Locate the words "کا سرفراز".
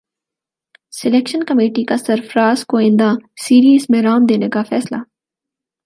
1.83-2.65